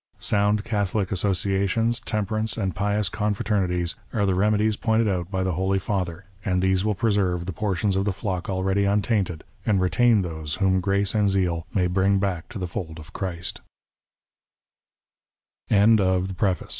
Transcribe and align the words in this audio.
Sound 0.17 0.63
Catholic 0.63 1.11
asso 1.11 1.29
ciations, 1.31 2.03
temperance, 2.03 2.57
and 2.57 2.73
pious 2.73 3.07
confraternities, 3.07 3.93
are 4.11 4.25
the 4.25 4.33
remedies 4.33 4.75
pointed 4.75 5.07
out 5.07 5.29
by 5.29 5.43
the 5.43 5.51
Holy 5.51 5.77
Father, 5.77 6.25
and 6.43 6.59
these 6.59 6.83
will 6.83 6.95
preserve 6.95 7.45
the 7.45 7.53
portions 7.53 7.95
of 7.95 8.03
the 8.05 8.11
flock 8.11 8.49
already 8.49 8.85
untainted, 8.85 9.43
and 9.63 9.79
retain 9.79 10.23
those 10.23 10.55
whom 10.55 10.81
grace 10.81 11.13
and 11.13 11.29
zeal 11.29 11.67
may 11.71 11.85
bring 11.85 12.17
back 12.17 12.49
to 12.49 12.57
the 12.57 12.65
Eold 12.65 13.57